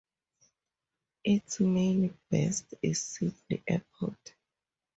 [1.23, 4.33] Its main base is Sydney Airport.